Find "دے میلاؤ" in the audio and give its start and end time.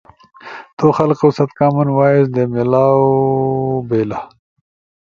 2.35-3.03